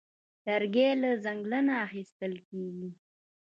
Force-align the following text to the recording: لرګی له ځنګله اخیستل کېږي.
لرګی 0.45 0.89
له 1.01 1.09
ځنګله 1.23 1.73
اخیستل 1.85 2.33
کېږي. 2.47 2.89